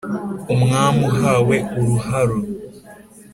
umwami 0.53 1.01
uhawe 1.11 1.57
uruharo 1.79 2.39